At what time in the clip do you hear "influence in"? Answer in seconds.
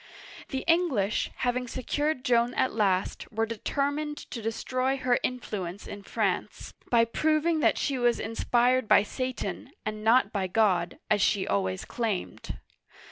5.21-6.01